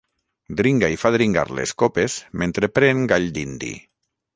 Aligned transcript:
Dringa 0.61 0.89
i 0.93 0.97
fa 1.01 1.11
dringar 1.17 1.43
les 1.59 1.75
copes 1.85 2.19
mentre 2.45 2.75
pren 2.79 3.09
gall 3.13 3.33
dindi. 3.41 3.75